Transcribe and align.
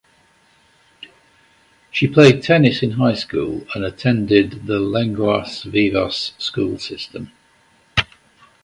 She 1.91 2.07
played 2.07 2.41
tennis 2.41 2.81
in 2.81 2.93
high 2.93 3.13
school 3.13 3.67
and 3.75 3.85
attended 3.85 4.65
the 4.65 4.79
Lenguas 4.79 5.61
Vivas 5.63 6.33
school 6.39 6.79
system. 6.79 7.31